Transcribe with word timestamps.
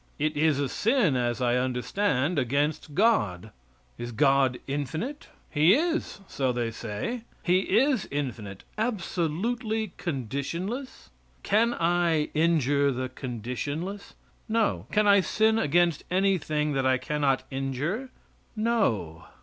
It 0.17 0.35
is 0.35 0.59
a 0.59 0.67
sin, 0.67 1.15
as 1.15 1.43
I 1.43 1.57
understand, 1.57 2.39
against 2.39 2.95
God. 2.95 3.51
Is 3.99 4.11
God 4.11 4.57
infinite? 4.65 5.27
He 5.51 5.75
is, 5.75 6.21
so 6.27 6.51
they 6.51 6.71
say; 6.71 7.21
He 7.43 7.77
is 7.77 8.07
infinite; 8.09 8.63
absolutely 8.79 9.93
conditionless? 9.99 11.11
Can 11.43 11.75
I 11.75 12.31
injure 12.33 12.91
the 12.91 13.09
conditionless? 13.09 14.15
No. 14.49 14.87
Can 14.91 15.05
I 15.07 15.19
sin 15.21 15.59
against 15.59 16.03
anything 16.09 16.73
that 16.73 16.83
I 16.87 16.97
cannot 16.97 17.43
injure? 17.51 18.09
No. 18.55 19.25